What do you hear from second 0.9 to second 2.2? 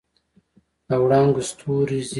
وړانګو ستوري زیږي